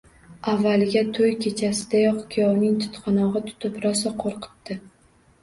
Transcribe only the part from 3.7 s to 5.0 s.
rosa qo'rqitdi